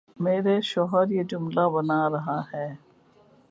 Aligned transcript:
میرے 0.19 0.55
شوہر 0.61 1.11
یہ 1.11 1.23
جملہ 1.23 1.67
بنا 1.73 1.99
رہا 2.09 2.39
ہے 2.53 2.67